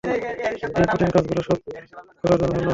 এই, 0.03 0.19
কঠিন 0.91 1.09
কাজগুলো 1.15 1.41
সব 1.41 1.57
করার 1.63 1.85
জন্য 1.87 2.09
ধন্যবাদ। 2.19 2.67